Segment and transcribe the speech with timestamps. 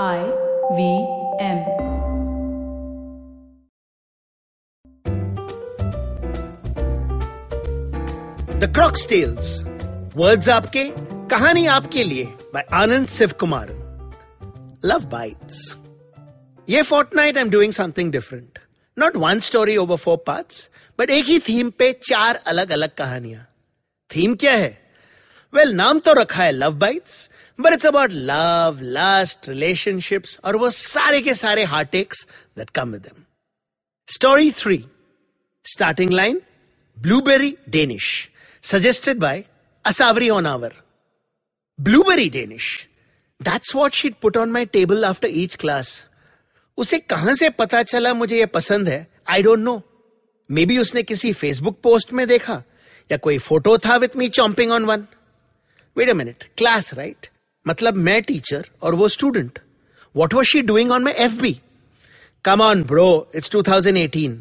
[0.00, 0.18] I
[0.72, 0.92] V
[1.44, 1.58] M
[8.58, 9.62] the crocs tales
[10.16, 10.92] words आपके,
[11.28, 13.68] कहानी आपके लिए by Anand Shiv Kumar
[14.84, 15.76] love bites
[16.68, 18.58] ये fortnight I am doing something different
[18.98, 23.48] not one story over four parts but एक ही theme पे चार अलग अलग कहानियाँ.
[24.16, 24.81] थीम क्या है?
[25.54, 27.30] वेल नाम तो रखा है love bites
[27.60, 32.26] but it's about love last relationships और वो सारे के सारे heartaches
[32.58, 33.24] that come with them
[34.08, 34.84] story three
[35.66, 36.42] starting line
[36.98, 38.28] blueberry danish
[38.64, 39.44] suggested by
[39.84, 40.70] Asavri on our.
[41.78, 42.88] Blueberry Danish.
[43.40, 46.06] That's what she'd put on my table after each class.
[46.78, 49.82] उसे कहाँ से पता चला मुझे ये पसंद है I don't know
[50.50, 52.62] maybe उसने किसी फेसबुक पोस्ट में देखा,
[53.10, 55.06] या कोई फ़ोटो था with me chomping on one
[55.97, 57.29] wait a minute class right
[57.65, 59.59] मतलब मैं टीचर और वो student
[60.15, 61.59] what was she doing on my F B
[62.45, 64.35] come on bro it's 2018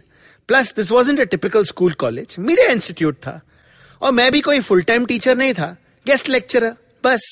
[0.48, 3.40] plus this was in typical school college media institute था
[4.02, 7.28] और मैं भी कोई full time teacher नहीं था गेस्ट लेक्चरर बस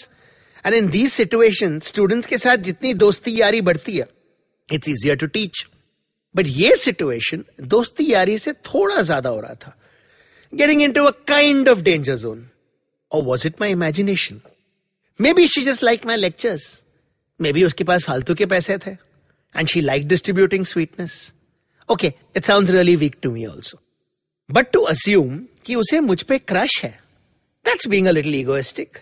[0.65, 4.07] and in these situation students के साथ जितनी दोस्ती यारी बढ़ती है
[4.69, 5.67] it's easier to teach
[6.35, 9.77] but ये सिचुएशन दोस्ती यारी से थोड़ा ज्यादा हो रहा था
[10.53, 12.17] getting into a kind of danger
[13.13, 14.41] zone और was it my imagination
[15.33, 16.83] maybe she just like my lectures
[17.53, 18.91] maybe उसके पास फालतू के पैसे थे
[19.55, 21.33] and she like distributing sweetness
[21.89, 23.81] okay it sound really weak to me also
[24.51, 26.99] but to assume कि उसे मुझ पे क्रश है
[27.65, 28.99] that's being a little egoistic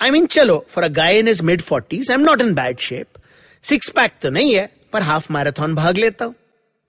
[0.00, 2.78] I mean चलो for a guy in is mid forties I am not in bad
[2.78, 3.18] shape
[3.64, 6.32] six pack तो नहीं है पर हाफ मैराथन भाग लेता हूं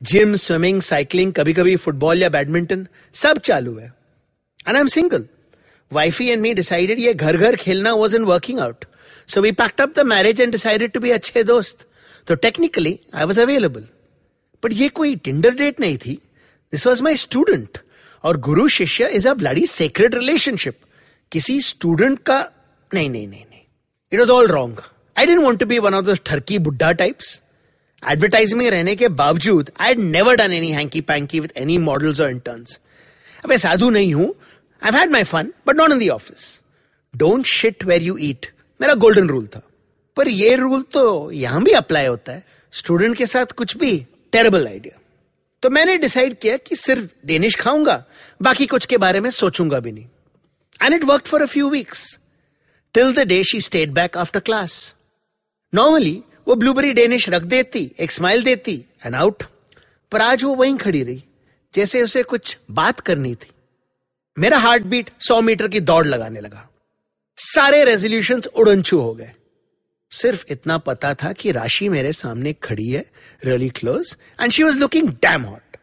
[0.01, 3.85] जिम स्विमिंग साइकिलिंग कभी कभी फुटबॉल या बैडमिंटन सब चालू है
[4.67, 5.27] and I am single
[5.90, 8.84] wifey and me decided ये घर घर खेलना wasn't working out
[9.28, 11.86] so we packed up the marriage and decided to be अच्छे दोस्त
[12.28, 13.84] तो technically I was available
[14.62, 16.18] but ये कोई टिंडर डेट नहीं थी
[16.72, 17.78] दिस वॉज़ माई स्टूडेंट
[18.24, 20.78] और गुरु शिष्य is a bloody secret relationship
[21.32, 22.38] किसी स्टूडेंट का
[22.90, 23.62] नहीं नहीं नहीं नहीं
[24.12, 24.80] it was all wrong
[25.16, 27.40] I didn't want to be one of the ठरकी बुड्ढा टाइप्स
[28.02, 32.20] एडवर्टाइजिंग में रहने के बावजूद I had never done any hanky panky with any models
[32.20, 32.78] और इंटर्न्स
[33.44, 34.34] अब मैं साधु नहीं हूँ
[34.82, 36.60] I had my fun but not in the office
[37.14, 39.62] don't shit where you eat मेरा गोल्डन रूल था।
[40.16, 43.96] पर ये रूल तो यहाँ भी अप्लाई होता है। स्टूडेंट के साथ कुछ भी
[44.32, 44.98] टेरेबल आइडिया
[45.62, 48.04] तो मैंने डिसाइड किया कि सिर्फ़ डेनिश खाऊँगा,
[48.40, 50.04] बाकी कुछ के बारे में सोचूँगा भी नहीं।
[50.80, 52.18] And it work for a few weeks
[52.94, 54.94] till the day she stayed back after class
[55.72, 58.74] normally वो ब्लूबेरी डेनिश रख देती, एक स्माइल देती
[59.06, 59.42] एंड आउट
[60.12, 61.22] पर आज वो वहीं खड़ी रही,
[61.74, 63.50] जैसे उसे कुछ बात करनी थी।
[64.38, 66.68] मेरा हार्ट बीट सौ मीटर की दौड़ लगाने लगा।
[67.38, 69.32] सारे रेजोल्यूशन उड़नछू हो गए।
[70.10, 73.04] सिर्फ़ इतना पता था कि राशि मेरे सामने खड़ी है
[73.44, 75.76] really close and she was looking damn hot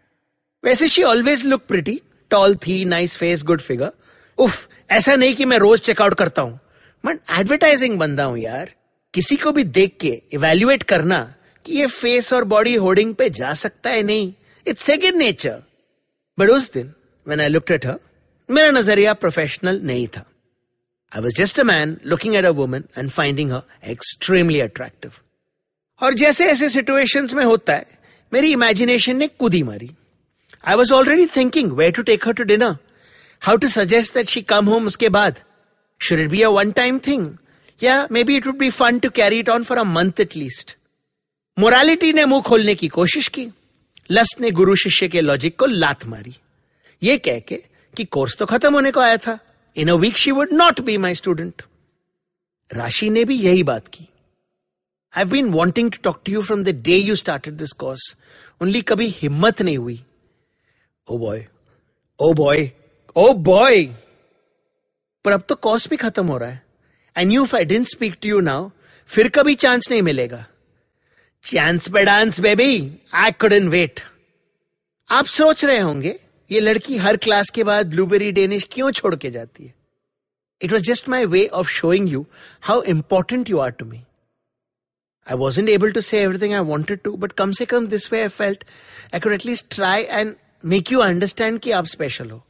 [0.64, 2.00] वैसे she always look pretty
[2.32, 3.92] tall थी नाइस फेस गुड फिगर
[4.38, 6.60] उफ, ऐसा नहीं कि मैं रोज चेकआउट करता हूँ।
[7.04, 8.72] मैं एडवर्टाइजिंग बंदा हूँ यार।
[9.14, 11.20] किसी को भी देख के इवेल्युएट करना
[11.66, 14.34] कि ये फेस और बॉडी होर्डिंग पे जा सकता है नहीं।
[14.66, 15.62] इट्स सेकेंड नेचर
[16.38, 16.94] बट उस दिन
[17.28, 18.00] when I looked at her
[18.50, 20.26] मेरा नज़रिया प्रोफेशनल नहीं था।
[21.16, 23.62] I was just a man looking at a woman and finding her
[23.94, 25.14] extremely attractive.
[26.02, 27.86] और जैसे ऐसे सिचुएशंस में होता है,
[28.34, 29.90] मेरी इमेजिनेशन ने कुदी मारी।
[30.66, 32.76] I was already thinking way to take her to dinner
[33.42, 35.40] how to suggest that she come home उसके बाद।
[36.02, 37.28] Should it be a one time thing
[37.84, 40.76] या maybe it would be fun to carry it on for a month at least
[41.60, 43.48] morality ने मुँह खोलने की कोशिश की।
[44.12, 46.36] Lust ने गुरु शिष्य के लॉजिक को लात मारी।
[47.04, 47.64] ये कह के
[47.96, 49.38] कि कोर्स तो खत्म होने को आया था।
[49.78, 51.62] In a week she would not be my student
[52.72, 54.08] Rashi ने भी यही बात की।
[55.14, 58.16] I been wanting to talk to you from the day you started this course
[58.62, 60.04] only कभी हिम्मत नहीं हुई।
[61.08, 61.46] Oh boy
[62.20, 62.70] oh boy
[63.16, 63.84] oh boy
[65.26, 66.62] पर अब तो कॉर्स भी खत्म हो रहा है।
[67.16, 68.70] And you I didn't speak to you now
[69.10, 70.46] फिर कभी चांस नहीं मिलेगा।
[71.46, 74.00] चांस पे dance baby I couldn't wait
[75.09, 76.20] आप सोच रहे होंगे
[76.52, 79.74] ये लड़की हर क्लास के बाद ब्लूबेरी डेनिश क्यों छोड़ के जाती है?
[80.62, 82.26] It was just my way of showing you
[82.62, 84.02] how important you are to me
[85.28, 88.22] I wasn't able to say everything I wanted to but कम से कम this way
[88.22, 88.64] I felt
[89.14, 92.46] I could at least try and make you understand कि आप special हो।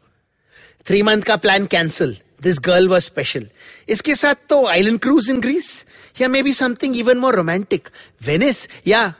[0.85, 3.49] Three month का plan cancel this girl was special
[3.89, 5.85] इसके साथ तो island cruise in Greece
[6.21, 7.89] या maybe something even more romantic
[8.21, 9.13] Venice या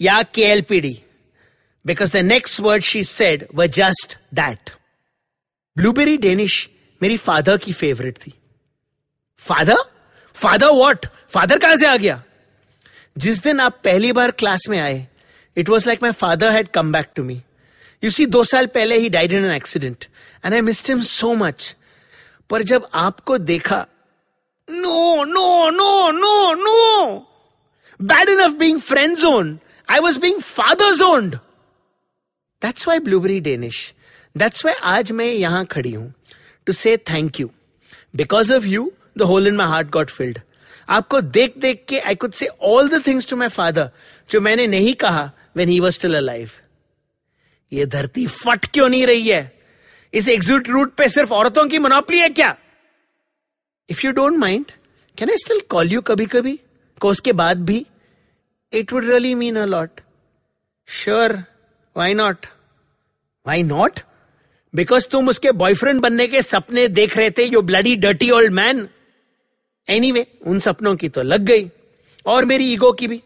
[0.00, 1.02] या K L P D
[1.84, 4.70] because the next words she said were just that.
[5.76, 6.68] Blueberry danish
[7.02, 8.32] मेरी father की favourite थी।
[9.38, 9.76] Father
[10.34, 12.22] father what father कहाँ से आ गया?
[13.18, 15.08] जिस दिन आप पहली बार क्लास में आए
[15.56, 17.42] it was like my father had come back to me
[18.04, 20.04] you see दो साल पहले ही died in an accident
[20.44, 21.74] and I missed him so much
[22.50, 23.86] पर जब आपको देखा
[24.70, 27.18] no no no no no
[28.02, 29.58] bad enough being friend zone
[29.88, 31.38] I was being father zoned
[32.62, 33.94] that's why blueberry danish
[34.36, 36.12] that's why आज मैं यहाँ खड़ी हूँ
[36.66, 37.50] to say thank you
[38.16, 40.40] because of you the whole in my heart got filled
[40.88, 43.90] आपको देख देख के I could say all the things to my father
[44.30, 46.60] जो मैंने नहीं कहा when he was still a life
[47.72, 49.58] ये धरती फट क्यों नहीं रही है?
[50.14, 52.56] इस एग्जिट रूट पे सिर्फ़ औरतों की मोनोपली है क्या?
[53.88, 54.70] If you don't mind
[55.18, 56.60] can I still call you कभी कभी?
[57.00, 57.86] को के बाद भी
[58.72, 60.00] it would really mean a lot
[60.88, 61.42] sure
[61.96, 62.46] why not
[63.46, 64.00] why not
[64.74, 68.88] because तुम उसके बॉयफ्रेंड बनने के सपने देख रहे थे you bloody dirty old man
[69.88, 71.70] anyway उन सपनों की तो लग गई।
[72.26, 73.22] और मेरी ईगो की भी।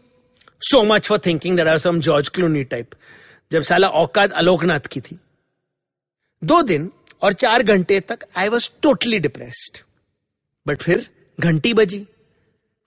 [0.61, 2.95] So much for thinking that some George Clooney type
[3.51, 5.17] जब साला औकात अलोकनाथ की थी।
[6.41, 9.77] दो दिन और चार घंटे तक I was totally depressed
[10.65, 11.07] but फिर
[11.39, 12.05] घंटी बजी।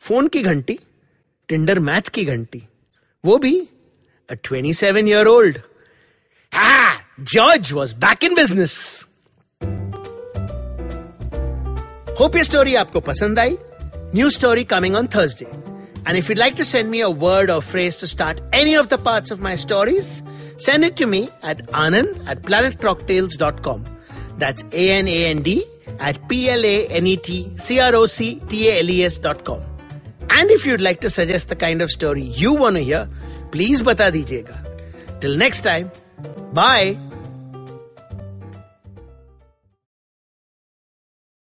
[0.03, 0.79] फ़ोन की घंटी
[1.49, 2.63] टिंडर मैच की घंटी।
[3.25, 3.57] वो भी
[4.30, 5.58] A twenty seven year old
[7.34, 8.78] George was back in business
[12.20, 13.58] hope ये स्टोरी आपको पसंद आई
[14.16, 15.48] new story coming on Thursday
[16.06, 18.90] And if you'd like to send me a word or phrase to start any of
[18.90, 20.24] the parts of my stories,
[20.58, 23.86] send it to me at anand at planetcrocktails.com.
[24.38, 25.64] That's A-N-A-N-D
[26.00, 29.62] at P-L-A-N-E-T-C-R-O-C-T-A-L-E-S dot com.
[30.37, 33.09] And if you'd like to suggest the kind of story you want to hear,
[33.53, 34.61] please bata dijiyega.
[35.21, 35.91] Till next time,
[36.53, 37.06] bye.